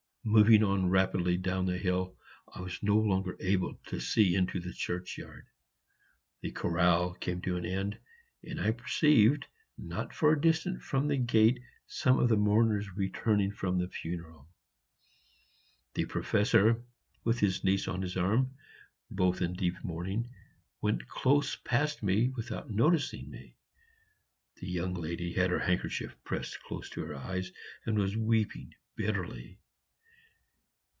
[0.23, 2.15] Moving on rapidly down the hill,
[2.53, 5.47] I was no longer able to see into the churchyard;
[6.41, 7.97] the chorale came to an end,
[8.43, 9.47] and I perceived
[9.79, 14.47] not far distant from the gate some of the mourners returning from the funeral.
[15.95, 16.83] The Professor,
[17.23, 18.53] with his niece on his arm,
[19.09, 20.29] both in deep mourning,
[20.81, 23.55] went close past me without noticing me.
[24.57, 27.51] The young lady had her handkerchief pressed close to her eyes,
[27.87, 29.57] and was weeping bitterly.